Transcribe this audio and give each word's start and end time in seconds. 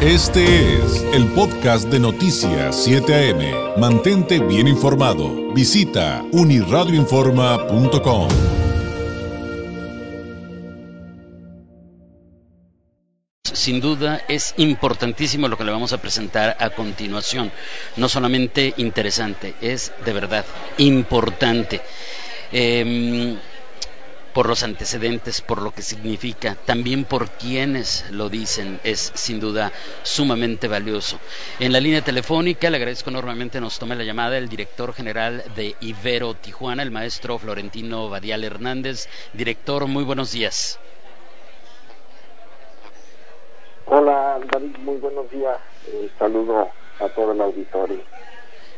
Este 0.00 0.76
es 0.76 1.02
el 1.12 1.26
podcast 1.32 1.88
de 1.88 1.98
Noticias 1.98 2.84
7 2.84 3.32
AM. 3.32 3.80
Mantente 3.80 4.38
bien 4.38 4.68
informado. 4.68 5.52
Visita 5.52 6.24
uniradioinforma.com. 6.30 8.28
Sin 13.42 13.80
duda 13.80 14.22
es 14.28 14.54
importantísimo 14.58 15.48
lo 15.48 15.58
que 15.58 15.64
le 15.64 15.72
vamos 15.72 15.92
a 15.92 16.00
presentar 16.00 16.56
a 16.60 16.70
continuación. 16.70 17.50
No 17.96 18.08
solamente 18.08 18.74
interesante, 18.76 19.56
es 19.60 19.92
de 20.04 20.12
verdad 20.12 20.44
importante. 20.76 21.80
Eh, 22.52 23.36
por 24.38 24.48
los 24.48 24.62
antecedentes, 24.62 25.40
por 25.40 25.60
lo 25.60 25.72
que 25.72 25.82
significa, 25.82 26.54
también 26.64 27.04
por 27.04 27.28
quienes 27.28 28.08
lo 28.12 28.28
dicen, 28.28 28.78
es 28.84 29.10
sin 29.16 29.40
duda 29.40 29.72
sumamente 30.04 30.68
valioso. 30.68 31.18
En 31.58 31.72
la 31.72 31.80
línea 31.80 32.02
telefónica 32.02 32.70
le 32.70 32.76
agradezco 32.76 33.10
enormemente 33.10 33.60
nos 33.60 33.80
tome 33.80 33.96
la 33.96 34.04
llamada 34.04 34.38
el 34.38 34.48
director 34.48 34.94
general 34.94 35.42
de 35.56 35.74
Ibero 35.80 36.34
Tijuana, 36.34 36.84
el 36.84 36.92
maestro 36.92 37.36
Florentino 37.36 38.08
Badial 38.10 38.44
Hernández. 38.44 39.08
Director, 39.32 39.88
muy 39.88 40.04
buenos 40.04 40.30
días. 40.30 40.78
Hola 43.86 44.38
David, 44.52 44.76
muy 44.84 44.98
buenos 44.98 45.28
días. 45.32 45.58
Eh, 45.88 46.08
saludo 46.16 46.70
a 47.00 47.08
todo 47.08 47.32
el 47.32 47.40
auditorio. 47.40 48.04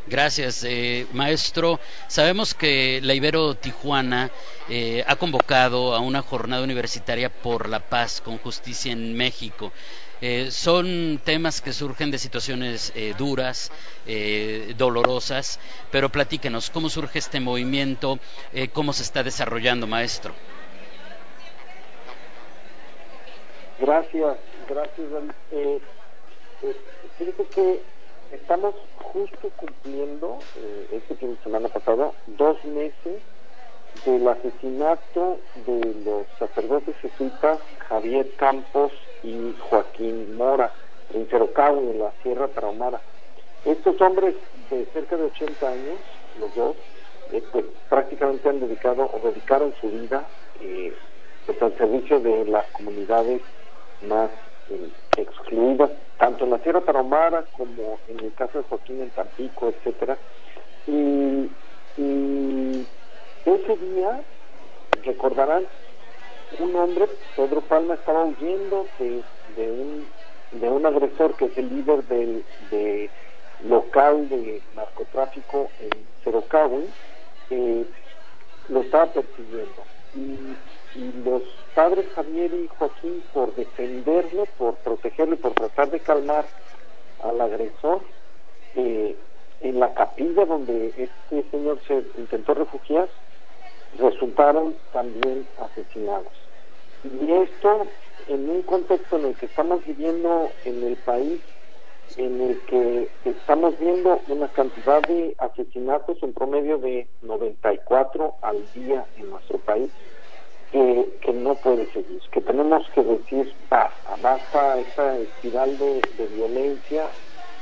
Gracias, 0.06 0.64
eh, 0.64 1.06
maestro. 1.12 1.78
Sabemos 2.09 2.54
que 2.54 3.00
la 3.02 3.14
Ibero 3.14 3.54
Tijuana 3.54 4.30
eh, 4.68 5.04
ha 5.06 5.16
convocado 5.16 5.95
a 5.95 6.00
una 6.00 6.23
jornada 6.23 6.62
universitaria 6.62 7.30
por 7.30 7.68
la 7.68 7.80
paz 7.80 8.20
con 8.20 8.38
justicia 8.38 8.92
en 8.92 9.14
México. 9.14 9.73
Eh, 10.20 10.50
son 10.50 11.20
temas 11.24 11.60
que 11.60 11.73
surgen 11.73 12.10
de 12.10 12.18
situaciones 12.18 12.92
duras, 13.16 13.73
dolorosas, 14.76 15.59
pero 15.90 16.10
platíquenos, 16.10 16.68
¿cómo 16.68 16.90
surge 16.90 17.18
este 17.18 17.40
movimiento? 17.40 18.18
¿Cómo 18.74 18.92
se 18.92 19.02
está 19.02 19.23
desarrollando, 19.23 19.87
maestro? 19.87 20.35
Gracias, 23.80 24.37
gracias. 24.68 25.09
Eh, 25.52 25.80
que 27.54 27.82
estamos 28.32 28.74
justo 29.12 29.50
cumpliendo, 29.56 30.38
eh, 30.56 30.88
este 30.92 31.14
fin 31.16 31.34
de 31.34 31.42
semana 31.42 31.68
pasado, 31.68 32.14
dos 32.26 32.64
meses 32.64 33.20
del 34.04 34.28
asesinato 34.28 35.38
de 35.66 35.95
los 36.04 36.26
sacerdotes 36.38 36.96
jesuitas 36.96 37.58
Javier 37.88 38.30
Campos 38.36 38.92
y 39.23 39.54
Joaquín 39.58 40.36
Mora 40.36 40.73
en 41.12 41.26
Cerocao, 41.26 41.78
en 41.78 41.98
la 41.98 42.12
Sierra 42.23 42.48
Traumada. 42.48 43.01
Estos 43.64 44.01
hombres 44.01 44.36
de 44.70 44.86
cerca 44.86 45.16
de 45.16 45.24
80 45.24 45.68
años, 45.68 45.98
los 46.38 46.54
dos, 46.54 46.76
eh, 47.32 47.42
pues 47.52 47.64
prácticamente 47.88 48.48
han 48.48 48.60
dedicado 48.60 49.10
o 49.12 49.28
dedicaron 49.28 49.74
su 49.80 49.90
vida 49.90 50.24
eh, 50.60 50.95
pues, 51.46 51.60
al 51.62 51.76
servicio 51.76 52.20
de 52.20 52.45
las 52.46 52.66
comunidades 52.70 53.42
más 54.02 54.30
eh, 54.71 54.90
excluidas 55.16 55.90
tanto 56.18 56.45
en 56.45 56.51
la 56.51 56.59
Sierra 56.59 56.80
Tarahumara 56.80 57.45
como 57.57 57.99
en 58.09 58.21
el 58.21 58.32
caso 58.35 58.59
de 58.59 58.65
Joaquín 58.65 59.02
en 59.02 59.10
Tampico, 59.10 59.68
etcétera. 59.68 60.18
Y, 60.87 61.51
ese 63.45 63.76
día, 63.76 64.22
recordarán, 65.04 65.66
un 66.59 66.76
hombre, 66.76 67.09
Pedro 67.37 67.60
Palma, 67.62 67.94
estaba 67.94 68.25
huyendo 68.25 68.87
de, 68.98 69.22
un, 69.71 70.06
de 70.53 70.69
un 70.69 70.87
agresor 70.87 71.34
que 71.37 71.47
es 71.47 71.59
el 71.59 71.69
líder 71.69 72.04
del 72.04 72.44
de 72.71 73.10
local 73.65 74.28
de 74.28 74.62
narcotráfico 74.75 75.71
en 75.81 75.91
Cerocahue, 76.25 76.87
eh, 77.50 77.84
lo 78.69 78.81
estaba 78.81 79.06
persiguiendo. 79.06 79.84
Y 80.94 81.12
los 81.24 81.42
padres 81.74 82.06
Javier 82.14 82.52
y 82.52 82.68
Joaquín 82.78 83.22
por 83.32 83.54
defenderlo, 83.54 84.46
por 84.58 84.74
protegerlo 84.76 85.34
y 85.34 85.38
por 85.38 85.52
tratar 85.52 85.90
de 85.90 86.00
calmar 86.00 86.44
al 87.22 87.40
agresor, 87.40 88.00
eh, 88.76 89.16
en 89.60 89.78
la 89.78 89.92
capilla 89.94 90.46
donde 90.46 90.88
este 90.96 91.50
señor 91.50 91.78
se 91.86 92.02
intentó 92.16 92.54
refugiar, 92.54 93.08
resultaron 93.98 94.74
también 94.92 95.46
asesinados. 95.60 96.32
Y 97.04 97.30
esto 97.32 97.86
en 98.28 98.48
un 98.48 98.62
contexto 98.62 99.18
en 99.18 99.26
el 99.26 99.34
que 99.36 99.46
estamos 99.46 99.84
viviendo 99.84 100.50
en 100.64 100.82
el 100.84 100.96
país, 100.96 101.40
en 102.16 102.40
el 102.40 102.60
que 102.62 103.08
estamos 103.24 103.78
viendo 103.78 104.20
una 104.28 104.48
cantidad 104.48 105.00
de 105.02 105.34
asesinatos 105.38 106.22
en 106.22 106.32
promedio 106.32 106.78
de 106.78 107.08
94 107.22 108.34
al 108.42 108.72
día 108.72 109.04
en 109.16 109.30
nuestro 109.30 109.58
país, 109.58 109.90
que, 110.70 111.32
no 111.32 111.54
puede 111.56 111.86
seguir, 111.92 112.20
que 112.31 112.41
tenemos 112.41 112.88
que 112.94 113.03
decir 113.03 113.53
basta, 113.69 114.16
basta 114.22 114.78
esta 114.78 115.19
espiral 115.19 115.76
de, 115.78 116.03
violencia. 116.34 117.06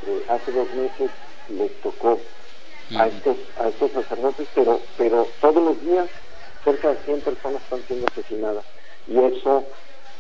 Eh, 0.07 0.23
hace 0.29 0.53
dos 0.53 0.73
meses 0.75 1.11
les 1.49 1.73
tocó 1.81 2.19
a 2.97 3.07
estos 3.07 3.37
a 3.59 3.69
estos 3.69 3.91
sacerdotes, 3.93 4.49
pero 4.55 4.81
pero 4.97 5.27
todos 5.41 5.63
los 5.63 5.81
días 5.83 6.09
cerca 6.65 6.91
de 6.91 6.97
100 6.97 7.21
personas 7.23 7.63
están 7.63 7.81
siendo 7.83 8.07
asesinadas 8.07 8.65
y 9.07 9.19
eso 9.19 9.65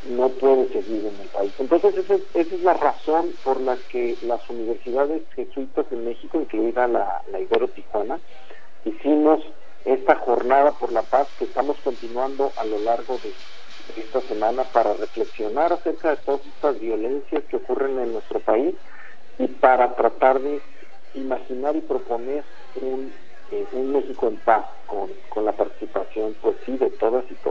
no 0.08 0.28
puede 0.28 0.68
seguir 0.68 1.06
en 1.06 1.20
el 1.20 1.28
país. 1.28 1.52
Entonces 1.58 1.96
esa, 1.96 2.14
esa 2.14 2.54
es 2.54 2.62
la 2.62 2.74
razón 2.74 3.32
por 3.44 3.60
la 3.60 3.76
que 3.90 4.16
las 4.22 4.48
universidades 4.48 5.22
jesuitas 5.34 5.86
en 5.90 6.04
México, 6.04 6.40
incluida 6.40 6.86
la, 6.86 7.22
la 7.30 7.40
Ibero 7.40 7.68
Tijuana, 7.68 8.18
hicimos 8.84 9.40
esta 9.88 10.16
jornada 10.16 10.72
por 10.72 10.92
la 10.92 11.02
paz 11.02 11.28
que 11.38 11.44
estamos 11.44 11.76
continuando 11.82 12.52
a 12.56 12.64
lo 12.64 12.78
largo 12.80 13.18
de, 13.18 13.32
esta 13.96 14.20
semana 14.22 14.64
para 14.64 14.92
reflexionar 14.92 15.72
acerca 15.72 16.10
de 16.10 16.16
todas 16.18 16.44
estas 16.44 16.78
violencias 16.78 17.42
que 17.44 17.56
ocurren 17.56 17.98
en 17.98 18.12
nuestro 18.12 18.38
país 18.40 18.74
y 19.38 19.46
para 19.46 19.94
tratar 19.94 20.40
de 20.40 20.60
imaginar 21.14 21.74
y 21.74 21.80
proponer 21.80 22.44
un, 22.82 23.10
eh, 23.50 23.66
un 23.72 23.92
México 23.92 24.28
en 24.28 24.36
paz 24.36 24.66
con, 24.86 25.08
con 25.30 25.46
la 25.46 25.52
participación, 25.52 26.36
pues 26.42 26.56
sí, 26.66 26.76
de 26.76 26.90
todas 26.90 27.24
y 27.30 27.34
todos. 27.36 27.47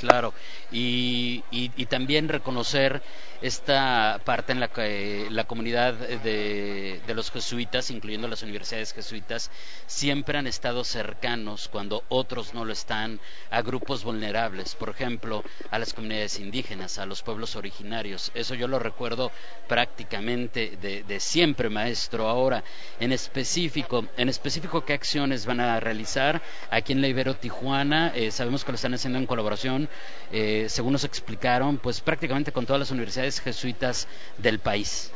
Claro, 0.00 0.32
y, 0.72 1.44
y, 1.50 1.84
también 1.84 2.30
reconocer 2.30 3.02
esta 3.42 4.18
parte 4.24 4.52
en 4.52 4.60
la 4.60 4.68
que 4.68 5.28
la 5.30 5.44
comunidad 5.44 5.92
de, 5.92 7.02
los 7.14 7.30
jesuitas, 7.30 7.90
incluyendo 7.90 8.26
las 8.26 8.42
universidades 8.42 8.94
jesuitas, 8.94 9.50
siempre 9.86 10.38
han 10.38 10.46
estado 10.46 10.84
cercanos 10.84 11.68
cuando 11.68 12.02
otros 12.08 12.54
no 12.54 12.64
lo 12.64 12.72
están 12.72 13.20
a 13.50 13.60
grupos 13.60 14.04
vulnerables, 14.04 14.74
por 14.74 14.88
ejemplo, 14.88 15.44
a 15.70 15.78
las 15.78 15.92
comunidades 15.92 16.40
indígenas, 16.40 16.98
a 16.98 17.04
los 17.04 17.22
pueblos 17.22 17.56
originarios. 17.56 18.30
Eso 18.34 18.54
yo 18.54 18.68
lo 18.68 18.78
recuerdo 18.78 19.30
prácticamente 19.68 20.78
de, 20.80 21.02
de 21.02 21.20
siempre, 21.20 21.68
maestro. 21.68 22.26
Ahora, 22.26 22.64
en 23.00 23.12
específico, 23.12 24.06
en 24.16 24.30
específico, 24.30 24.82
¿qué 24.82 24.94
acciones 24.94 25.44
van 25.44 25.60
a 25.60 25.78
realizar 25.78 26.40
aquí 26.70 26.94
en 26.94 27.02
la 27.02 27.08
Ibero 27.08 27.36
Tijuana? 27.36 28.12
Eh, 28.14 28.30
sabemos 28.30 28.64
que 28.64 28.72
lo 28.72 28.76
están 28.76 28.94
haciendo 28.94 29.18
en 29.18 29.26
colaboración. 29.26 29.89
Eh, 30.32 30.66
según 30.68 30.92
nos 30.92 31.04
explicaron, 31.04 31.78
pues 31.78 32.00
prácticamente 32.00 32.52
con 32.52 32.66
todas 32.66 32.80
las 32.80 32.90
universidades 32.90 33.40
jesuitas 33.40 34.06
del 34.38 34.58
país. 34.58 35.12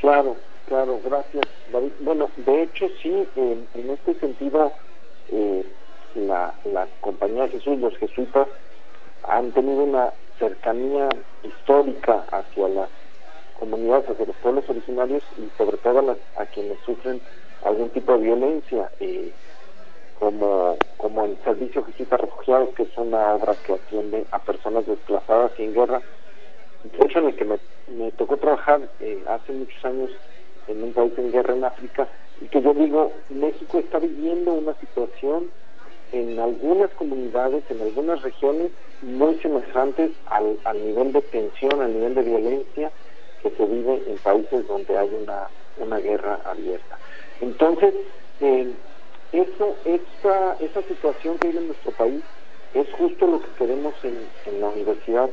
Claro, 0.00 0.36
claro, 0.66 1.00
gracias 1.04 1.44
David. 1.72 1.92
Bueno, 2.00 2.30
de 2.36 2.62
hecho 2.62 2.86
sí, 3.02 3.26
en, 3.36 3.90
este 3.90 4.14
sentido, 4.14 4.72
eh, 5.30 5.64
la, 6.14 6.54
la 6.64 6.86
Compañía 7.00 7.44
de 7.44 7.50
Jesús, 7.50 7.78
los 7.78 7.96
jesuitas, 7.98 8.48
han 9.28 9.52
tenido 9.52 9.84
una 9.84 10.12
cercanía 10.38 11.08
histórica 11.42 12.24
hacia 12.30 12.68
las 12.68 12.88
comunidades, 13.58 14.08
hacia 14.08 14.26
los 14.26 14.36
pueblos 14.36 14.68
originarios 14.68 15.22
y 15.36 15.50
sobre 15.56 15.76
todo 15.76 16.16
a, 16.36 16.42
a 16.42 16.46
quienes 16.46 16.78
sufren 16.80 17.20
algún 17.64 17.90
tipo 17.90 18.12
de 18.12 18.18
violencia. 18.24 18.90
Eh, 19.00 19.32
como, 20.20 20.76
como 20.98 21.24
el 21.24 21.36
Servicio 21.42 21.82
Jesuita 21.82 22.18
Refugiados, 22.18 22.74
que 22.76 22.82
es 22.84 22.96
una 22.96 23.34
obra 23.34 23.56
que 23.66 23.72
atiende 23.72 24.26
a 24.30 24.38
personas 24.38 24.86
desplazadas 24.86 25.50
y 25.58 25.64
en 25.64 25.74
guerra. 25.74 26.02
De 26.84 27.06
hecho, 27.06 27.18
en 27.20 27.26
el 27.28 27.36
que 27.36 27.46
me, 27.46 28.10
tocó 28.12 28.36
trabajar 28.36 28.82
eh, 29.00 29.24
hace 29.26 29.52
muchos 29.52 29.82
años 29.84 30.10
en 30.68 30.84
un 30.84 30.92
país 30.92 31.12
en 31.16 31.32
guerra 31.32 31.54
en 31.54 31.64
África, 31.64 32.06
y 32.40 32.46
que 32.48 32.60
yo 32.60 32.74
digo, 32.74 33.12
México 33.30 33.78
está 33.78 33.98
viviendo 33.98 34.52
una 34.52 34.74
situación 34.74 35.50
en 36.12 36.38
algunas 36.38 36.90
comunidades, 36.92 37.64
en 37.70 37.80
algunas 37.80 38.20
regiones, 38.22 38.70
muy 39.02 39.36
semejantes 39.36 40.10
al, 40.26 40.58
al 40.64 40.84
nivel 40.84 41.12
de 41.12 41.22
tensión, 41.22 41.80
al 41.80 41.94
nivel 41.94 42.14
de 42.14 42.22
violencia 42.22 42.92
que 43.42 43.50
se 43.50 43.64
vive 43.64 44.02
en 44.06 44.18
países 44.18 44.68
donde 44.68 44.98
hay 44.98 45.08
una, 45.22 45.48
una 45.78 45.98
guerra 45.98 46.40
abierta. 46.44 46.98
Entonces, 47.40 47.94
eh, 48.40 48.70
eso, 49.32 49.76
esa, 49.84 50.56
esa 50.60 50.82
situación 50.82 51.38
que 51.38 51.50
en 51.50 51.68
nuestro 51.68 51.92
país 51.92 52.22
es 52.74 52.90
justo 52.92 53.26
lo 53.26 53.40
que 53.40 53.50
queremos 53.58 53.94
en, 54.02 54.60
la 54.60 54.68
Universidad 54.68 55.30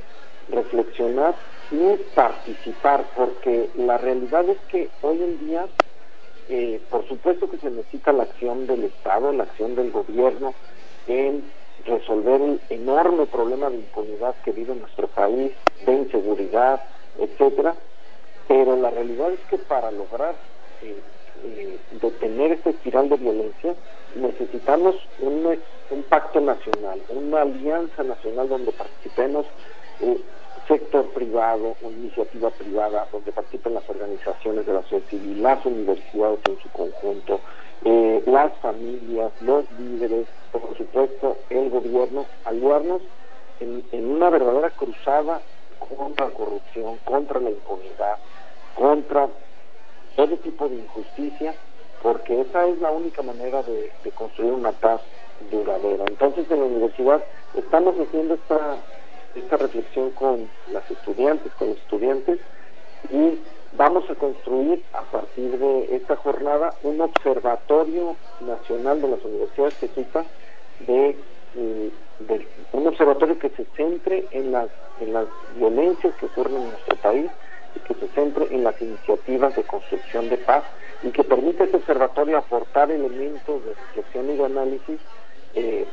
reflexionar 0.50 1.36
y 1.72 1.96
participar, 2.16 3.06
porque 3.16 3.70
la 3.76 3.98
realidad 3.98 4.48
es 4.48 4.58
que 4.70 4.90
hoy 5.02 5.22
en 5.22 5.40
día, 5.40 5.68
eh, 6.50 6.80
por 6.90 7.08
supuesto 7.08 7.50
que 7.50 7.58
se 7.58 7.70
necesita 7.70 8.14
la 8.14 8.24
acción 8.24 8.68
del 8.68 8.86
Estado, 8.86 9.34
la 9.34 9.44
acción 9.44 9.76
del 9.76 9.92
gobierno 9.92 10.54
en 11.08 11.44
resolver 11.86 12.42
el 12.42 12.62
enorme 12.70 13.26
problema 13.26 13.70
de 13.70 13.78
impunidad 13.78 14.36
que 14.44 14.52
vive 14.52 14.76
nuestro 14.76 15.08
país, 15.08 15.52
de 15.86 15.94
inseguridad, 15.94 16.82
etcétera, 17.20 17.76
pero 18.48 18.76
la 18.78 18.90
realidad 18.90 19.32
es 19.32 19.40
que 19.50 19.58
para 19.58 19.92
lograr 19.92 20.36
eh, 20.82 20.96
eh, 21.44 21.78
detener 22.02 22.54
esta 22.54 22.70
espiral 22.70 23.10
de 23.10 23.18
violencia 23.18 23.76
necesitamos 24.16 24.96
un, 25.20 25.58
pacto 26.10 26.40
nacional, 26.40 27.02
una 27.10 27.42
alianza 27.42 28.04
nacional 28.04 28.50
donde 28.50 28.72
participemos 28.72 29.46
eh, 30.02 30.22
sector 30.68 31.06
privado, 31.14 31.76
iniciativa 31.82 32.50
privada, 32.52 33.08
donde 33.12 33.32
participen 33.32 33.74
las 33.74 33.90
organizaciones 33.90 34.66
de 34.66 34.74
la 34.74 34.82
sociedad 34.84 35.10
civil, 35.10 35.42
las 35.42 35.66
universidades 35.66 36.40
en 36.48 36.60
su 36.60 36.70
conjunto, 36.70 37.40
eh, 37.86 38.24
las 38.26 38.54
familias, 38.58 39.32
los 39.42 39.66
líderes, 39.80 40.28
por 40.52 40.78
supuesto 40.78 41.38
el 41.50 41.70
gobierno, 41.70 42.26
aliarnos 42.46 43.02
en, 43.60 43.84
en 43.92 44.08
una 44.08 44.30
verdadera 44.30 44.70
cruzada 44.72 45.42
contra 45.80 46.28
la 46.28 46.34
corrupción, 46.34 46.98
contra 47.06 47.40
la 47.40 47.50
impunidad, 47.50 48.18
contra 48.76 49.30
todo 50.18 50.36
tipo 50.38 50.68
de 50.68 50.76
injusticia, 50.76 51.54
porque 52.02 52.42
esa 52.42 52.68
es 52.68 52.82
la 52.82 52.92
única 52.92 53.22
manera 53.22 53.62
de, 53.64 53.92
construir 54.16 54.52
una 54.52 54.72
paz 54.72 55.00
duradera. 55.52 56.04
Entonces 56.08 56.50
en 56.50 56.60
la 56.60 56.66
universidad 56.66 57.24
estamos 57.56 57.96
haciendo 58.00 58.34
esta, 58.34 58.78
reflexión 59.58 60.10
con 60.12 60.50
las 60.72 60.90
estudiantes, 60.90 61.54
con 61.54 61.70
estudiantes, 61.70 62.40
y 63.12 63.40
vamos 63.78 64.10
a 64.10 64.16
construir 64.16 64.84
a 64.94 65.04
partir 65.04 65.60
de 65.60 65.96
esta 65.96 66.16
jornada 66.16 66.74
un 66.82 67.00
observatorio 67.00 68.16
nacional 68.42 69.00
de 69.00 69.08
las 69.10 69.24
universidades 69.24 69.76
jesuitas 69.76 70.26
de, 70.88 71.10
eh, 71.56 71.92
de, 72.22 72.48
un 72.74 72.88
observatorio 72.88 73.38
que 73.38 73.50
se 73.52 73.66
centre 73.76 74.26
en 74.32 74.52
las, 74.52 74.70
en 75.00 75.14
las 75.14 75.28
violencias 75.56 76.16
que 76.16 76.26
ocurren 76.26 76.56
en 76.56 76.70
nuestro 76.70 76.96
país 76.98 77.30
que 77.80 77.94
se 77.96 78.08
centre 78.10 78.48
en 78.52 78.64
las 78.64 78.80
iniciativas 78.82 79.56
de 79.56 79.64
construcción 79.64 80.30
de 80.30 80.38
paz 80.38 80.64
y 81.04 81.12
que 81.12 81.24
permite 81.24 81.66
ese 81.66 81.78
observatorio 81.78 82.38
aportar 82.38 82.92
elementos 82.92 83.64
de 83.66 83.74
reflexión 83.74 84.30
y 84.30 84.38
de 84.38 84.46
análisis, 84.46 85.00
eh, 85.56 85.86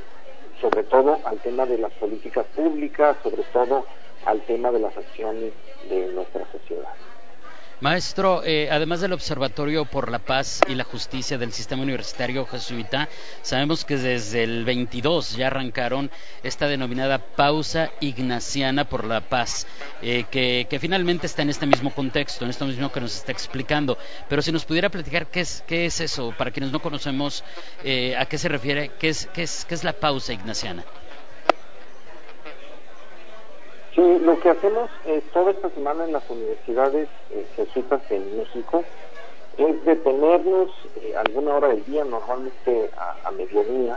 sobre 0.61 0.85
todo 0.85 1.19
al 1.25 1.39
tema 1.41 1.67
de 1.67 1.79
las 1.79 1.93
políticas 1.93 2.47
públicas, 2.55 3.17
sobre 3.23 3.43
todo 3.53 3.85
al 4.25 4.41
tema 4.43 4.71
de 4.71 4.81
las 4.81 4.97
acciones 4.97 5.53
de 5.89 6.07
nuestra 6.09 6.45
sociedad. 6.51 6.89
Maestro, 7.81 8.43
eh, 8.45 8.69
además 8.71 9.01
del 9.01 9.13
Observatorio 9.13 9.85
por 9.85 10.11
la 10.11 10.21
Paz 10.21 10.61
y 10.69 10.75
la 10.75 10.85
Justicia 10.85 11.39
del 11.39 11.53
Sistema 11.53 11.83
Universitario 11.83 12.47
Jesuita, 12.47 13.09
sabemos 13.43 13.85
que 13.85 13.97
desde 13.97 14.45
el 14.45 14.65
22 14.65 15.37
ya 15.37 15.49
arrancaron 15.49 16.11
esta 16.43 16.69
denominada 16.69 17.19
pausa 17.19 17.91
ignaciana 18.01 18.89
por 18.89 19.05
la 19.05 19.23
paz, 19.23 19.67
eh, 20.03 20.25
que, 20.31 20.79
finalmente 20.81 21.27
está 21.27 21.43
en 21.43 21.51
este 21.51 21.67
mismo 21.67 21.93
contexto, 21.93 22.45
en 22.45 22.51
esto 22.51 22.67
mismo 22.67 22.93
que 22.93 23.01
nos 23.01 23.17
está 23.17 23.33
explicando. 23.33 23.99
Pero 24.29 24.41
si 24.41 24.53
nos 24.53 24.65
pudiera 24.65 24.89
platicar 24.89 25.27
qué 25.27 25.41
es, 25.41 25.65
qué 25.67 25.87
es 25.87 26.01
eso, 26.01 26.33
para 26.39 26.53
quienes 26.53 26.71
no 26.71 26.81
conocemos 26.81 27.43
eh, 27.83 28.17
a 28.17 28.27
qué 28.27 28.39
se 28.39 28.49
refiere, 28.49 28.93
qué 28.99 29.09
es, 29.09 29.29
qué, 29.35 29.43
es, 29.43 29.65
qué 29.65 29.75
es 29.75 29.85
la 29.85 29.95
pausa 29.95 30.33
ignaciana. 30.33 30.85
Sí, 33.95 34.19
lo 34.19 34.41
que 34.41 34.51
hacemos 34.51 34.91
eh, 35.07 35.23
toda 35.33 35.53
esta 35.53 35.71
semana 35.71 36.05
en 36.05 36.13
las 36.13 36.29
universidades 36.29 37.09
eh, 37.31 37.47
jesuitas 37.55 38.03
en 38.11 38.39
México 38.39 38.83
es 39.57 39.85
detenernos 39.85 40.71
eh, 40.97 41.15
alguna 41.17 41.55
hora 41.55 41.69
del 41.69 41.85
día, 41.85 42.05
normalmente 42.05 42.91
a, 42.97 43.31
mediodía, 43.31 43.97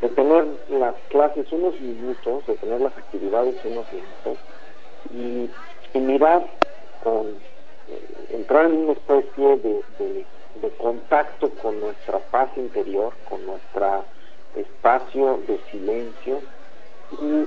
detener 0.00 0.44
las 0.70 0.96
clases 1.08 1.52
unos 1.52 1.80
minutos, 1.80 2.44
detener 2.48 2.80
las 2.80 2.96
actividades 2.98 3.64
unos 3.64 3.86
minutos 3.92 4.38
y, 5.14 5.50
mirar 5.98 6.44
con, 7.02 7.34
entrar 8.30 8.66
en 8.66 8.76
una 8.76 8.92
especie 8.92 9.56
de, 9.56 9.82
de 10.62 10.70
contacto 10.78 11.50
con 11.62 11.78
nuestra 11.80 12.18
paz 12.18 12.50
interior, 12.56 13.12
con 13.28 13.44
nuestro 13.46 14.04
espacio 14.56 15.40
de 15.46 15.58
silencio 15.70 16.40
y 17.20 17.46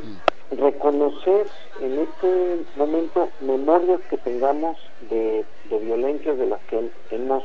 reconocer 0.51 1.47
en 1.81 1.99
este 1.99 2.59
momento 2.75 3.29
memorias 3.41 4.01
que 4.09 4.17
tengamos 4.17 4.77
de, 5.09 5.45
de 5.69 5.79
violencias 5.79 6.37
de 6.37 6.45
las 6.45 6.59
que 6.63 6.89
hemos 7.11 7.43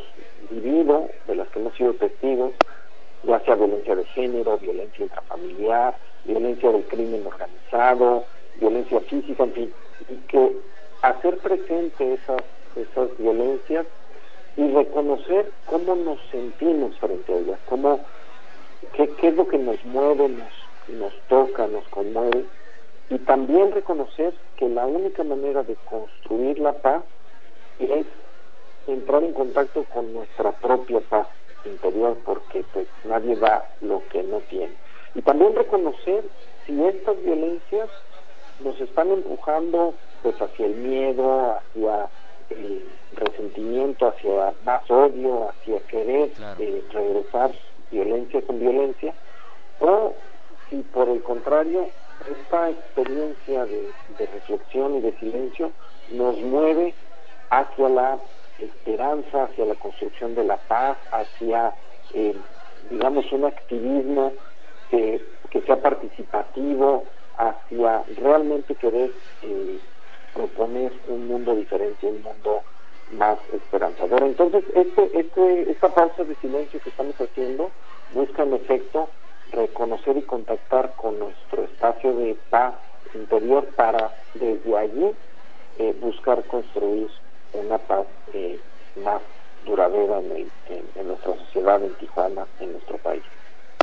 vivido, 0.51 1.09
de 1.27 1.37
las 1.37 1.49
que 1.49 1.61
hemos 1.61 1.75
sido 1.75 1.95
testigos, 1.95 2.53
ya 3.25 3.41
sea 3.41 3.55
violencia 3.55 3.97
de 3.97 4.05
género, 4.07 4.59
violencia 4.59 5.05
intrafamiliar, 5.05 5.97
violencia 6.25 6.71
del 6.71 6.85
crimen 6.85 7.27
organizado, 7.27 8.25
violencia 8.61 9.01
física, 9.01 9.45
en 9.45 9.53
fin, 9.53 9.73
y 10.09 10.17
que 10.29 10.57
hacer 11.03 11.39
presente 11.39 12.15
esas, 12.15 12.43
esas 12.75 13.17
violencias 13.19 13.87
y 14.57 14.69
reconocer 14.73 15.51
cómo 15.67 15.95
nos 15.95 16.19
sentimos 16.31 16.99
frente 16.99 17.33
a 17.33 17.39
ellas, 17.39 17.59
cómo, 17.69 18.01
qué, 18.95 19.09
qué 19.11 19.29
es 19.29 19.37
lo 19.37 19.47
que 19.47 19.59
nos 19.59 19.83
mueve, 19.85 20.29
nos, 20.29 20.99
nos 20.99 21.13
toca, 21.29 21.67
nos 21.67 21.87
conmueve, 21.89 22.45
y 23.09 23.19
también 23.19 23.73
reconocer 23.73 24.35
que 24.57 24.69
la 24.69 24.87
única 24.87 25.23
manera 25.23 25.63
de 25.63 25.77
construir 25.89 26.59
la 26.59 26.73
paz 26.73 27.03
es 27.79 28.07
entrar 28.87 29.23
en 29.23 29.33
contacto 29.33 29.85
con 29.85 30.13
nuestra 30.13 30.53
propia 30.53 31.01
paz 31.01 31.29
interior 31.65 32.17
porque 32.25 32.65
pues 32.73 32.87
nadie 33.05 33.37
da 33.37 33.69
lo 33.81 34.03
que 34.09 34.23
no 34.23 34.39
tiene. 34.49 34.73
Y 35.15 35.23
también 35.23 35.55
reconocer 35.55 36.25
si 36.67 36.85
estas 36.85 37.21
violencias 37.23 37.89
nos 38.61 38.81
están 38.81 39.11
empujando 39.11 39.95
pues 40.23 40.41
hacia 40.41 40.67
el 40.67 40.75
miedo 40.77 41.57
hacia 41.57 42.09
el 42.51 42.85
resentimiento 43.15 44.09
hacia 44.09 44.55
más 44.65 44.89
odio 44.91 45.51
hacia 45.51 45.81
querer 45.81 46.31
eh, 46.59 46.85
regresar 46.93 47.53
violencia 47.91 48.43
con 48.43 48.59
violencia 48.59 49.15
o 49.81 50.15
si 50.71 50.77
por 50.77 51.09
el 51.09 51.23
contrario 51.23 51.89
esta 52.31 52.71
experiencia 52.71 53.65
de, 53.67 53.91
reflexión 54.19 54.97
y 54.97 55.01
de 55.01 55.19
silencio 55.19 55.73
nos 56.11 56.37
mueve 56.39 56.95
hacia 57.51 57.89
la 57.89 58.19
esperanza, 58.59 59.45
hacia 59.45 59.67
la 59.67 59.75
construcción 59.75 60.35
de 60.35 60.45
la 60.45 60.57
paz, 60.57 60.97
hacia, 61.13 61.75
eh, 62.15 62.35
digamos, 62.91 63.31
un 63.33 63.45
activismo 63.45 64.33
que, 64.91 65.21
sea 65.67 65.81
participativo, 65.81 67.05
hacia 67.39 68.05
realmente 68.19 68.75
querer 68.75 69.11
eh, 69.43 69.79
proponer 70.35 70.93
un 71.09 71.27
mundo 71.29 71.55
diferente, 71.55 72.07
un 72.07 72.23
mundo 72.23 72.61
más 73.13 73.39
esperanzador. 73.53 74.23
Entonces, 74.23 74.65
este, 74.75 75.19
este, 75.19 75.71
esta 75.71 75.89
pausa 75.89 76.25
de 76.25 76.35
silencio 76.37 76.79
que 76.81 76.91
estamos 76.91 77.19
haciendo 77.19 77.71
busca 78.13 78.43
en 78.43 78.55
efecto 78.55 79.09
reconocer 79.53 80.17
y 80.17 80.23
contactar 80.23 80.95
con 80.97 81.19
nuestro 81.19 81.46
espacio 81.87 82.17
de 82.17 82.37
paz 82.51 82.75
interior 83.15 83.65
para 83.77 84.13
desde 84.35 84.77
allí 84.77 85.17
eh, 85.79 85.95
buscar 86.01 86.45
construir 86.47 87.09
una 87.53 87.79
paz 87.79 88.07
eh, 88.33 88.61
más 88.97 89.23
duradera 89.65 90.19
en 90.19 91.07
nuestra 91.07 91.37
sociedad, 91.37 91.83
en 91.83 91.95
Tijuana, 91.97 92.47
en 92.59 92.73
nuestro 92.73 92.99
país. 92.99 93.23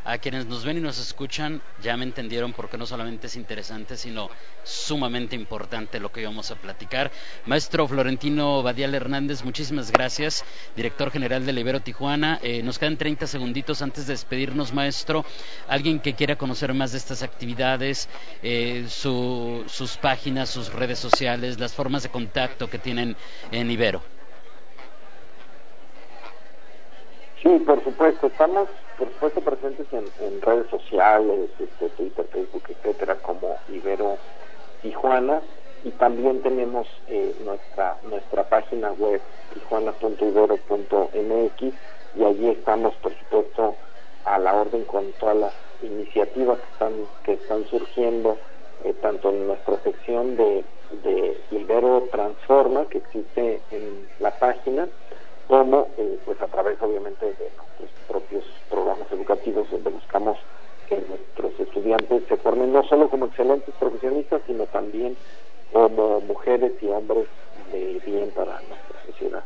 A 0.06 0.18
quienes 0.18 0.46
nos 0.48 0.66
ven 0.66 0.78
y 0.78 0.82
nos 0.82 1.00
escuchan 1.00 1.62
ya 1.82 1.96
me 1.96 2.04
entendieron 2.04 2.52
porque 2.52 2.78
no 2.78 2.86
solamente 2.86 3.28
es 3.28 3.38
interesante, 3.38 3.96
sino 3.96 4.30
sumamente 4.64 5.36
importante 5.36 6.00
lo 6.00 6.12
que 6.12 6.22
íbamos 6.22 6.52
a 6.52 6.56
platicar. 6.56 7.12
Maestro 7.46 7.88
Florentino 7.88 8.62
Badial 8.64 8.96
Hernández, 8.96 9.44
muchísimas 9.44 9.92
gracias, 9.92 10.44
director 10.76 11.10
general 11.10 11.46
de 11.46 11.54
Libero 11.54 11.80
Tijuana. 11.80 12.40
Eh, 12.44 12.62
nos 12.64 12.80
quedan 12.80 12.98
30 12.98 13.28
segunditos 13.28 13.82
antes 13.82 14.06
de 14.06 14.14
despedirnos, 14.14 14.74
maestro. 14.74 15.26
Alguien 15.70 16.00
que 16.00 16.16
quiera 16.16 16.36
conocer 16.36 16.74
más 16.74 16.92
de 16.92 16.98
estas 16.98 17.24
actividades, 17.24 18.10
eh, 18.42 18.86
sus 18.90 19.98
páginas, 20.02 20.50
sus 20.50 20.74
redes 20.74 21.00
sociales, 21.00 21.60
las 21.60 21.74
formas 21.74 22.04
de 22.04 22.10
contacto 22.10 22.70
que 22.70 22.78
tienen 22.78 23.16
en 23.52 23.72
Ibero. 23.72 24.02
Sí, 27.44 27.60
por 27.60 27.84
supuesto, 27.84 28.26
estamos 28.28 28.70
por 28.98 29.10
supuesto 29.10 29.42
presentes 29.42 29.86
en, 29.92 30.06
redes 30.42 30.70
sociales, 30.70 31.50
este, 31.60 31.90
Twitter, 31.90 32.26
Facebook, 32.32 32.64
etcétera, 32.70 33.16
como 33.16 33.58
Ibero 33.68 34.18
Tijuana, 34.82 35.42
y 35.84 35.92
también 35.92 36.42
tenemos 36.42 36.88
eh, 37.08 37.36
nuestra 37.44 37.98
nuestra 38.10 38.48
página 38.48 38.94
web 38.94 39.20
tijuana.ibero.mx 39.54 41.74
y 42.16 42.24
allí 42.24 42.48
estamos 42.50 42.96
por 42.96 43.14
supuesto 43.20 43.76
a 44.24 44.40
la 44.40 44.54
orden 44.54 44.86
con 44.86 45.12
todas 45.20 45.36
las 45.36 45.54
iniciativas 45.82 46.60
que 46.60 46.72
están 46.72 46.94
que 47.26 47.34
están 47.34 47.66
surgiendo 47.66 48.38
eh, 48.86 48.94
tanto 49.02 49.32
en 49.32 49.48
nuestra 49.48 49.76
sección 49.84 50.38
de, 50.38 50.64
de 51.04 51.38
Ibero 51.52 52.08
Transforma 52.10 52.86
que 52.86 53.00
existe 53.00 53.60
en 53.72 54.08
la 54.20 54.32
página, 54.40 54.88
como 55.48 55.88
eh, 55.98 56.20
pues 56.26 56.42
a 56.42 56.48
través 56.48 56.82
obviamente 56.82 57.26
de 57.26 57.52
nuestros 57.56 57.90
propios 58.08 58.44
programas 58.70 59.12
educativos 59.12 59.70
donde 59.70 59.90
buscamos 59.90 60.38
que 60.88 61.02
nuestros 61.08 61.60
estudiantes 61.60 62.24
se 62.28 62.38
formen 62.38 62.72
no 62.74 62.84
solo 62.84 63.10
como 63.10 63.26
excelentes 63.26 63.74
profesionistas, 63.80 64.42
sino 64.48 64.66
también 64.68 65.18
como 65.72 66.22
mujeres 66.22 66.74
y 66.82 66.88
hombres 66.88 67.28
de 67.72 68.02
bien 68.06 68.32
para 68.32 68.62
nuestra 68.62 69.02
sociedad. 69.06 69.44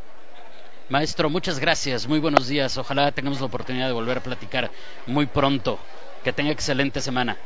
Maestro, 0.90 1.30
muchas 1.30 1.60
gracias, 1.60 2.08
muy 2.08 2.20
buenos 2.20 2.48
días. 2.48 2.78
Ojalá 2.78 3.12
tengamos 3.12 3.40
la 3.40 3.48
oportunidad 3.48 3.88
de 3.88 3.94
volver 3.94 4.20
a 4.20 4.22
platicar 4.22 4.70
muy 5.06 5.26
pronto. 5.26 5.80
Que 6.24 6.34
tenga 6.34 6.52
excelente 6.52 7.00
semana. 7.00 7.38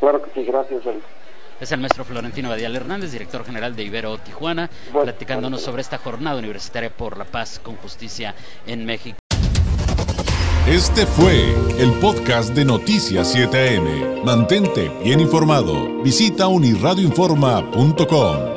Claro 0.00 0.22
que 0.22 0.30
sí, 0.30 0.44
gracias. 0.44 0.82
Es 1.60 1.72
el 1.72 1.80
maestro 1.80 2.04
Florentino 2.04 2.50
Badial 2.50 2.76
Hernández, 2.76 3.12
director 3.12 3.44
general 3.44 3.74
de 3.74 3.84
Ibero 3.84 4.18
Tijuana, 4.18 4.68
platicándonos 4.92 5.62
sobre 5.62 5.82
esta 5.82 5.98
jornada 5.98 6.38
universitaria 6.38 6.90
por 6.90 7.16
la 7.16 7.24
paz 7.24 7.60
con 7.62 7.76
justicia 7.76 8.34
en 8.66 8.84
México. 8.84 9.18
Este 10.66 11.06
fue 11.06 11.54
el 11.78 11.92
podcast 12.00 12.54
de 12.54 12.64
Noticias 12.64 13.34
7am. 13.34 14.24
Mantente 14.24 14.90
bien 15.02 15.20
informado. 15.20 16.02
Visita 16.02 16.48
unirradioinforma.com. 16.48 18.55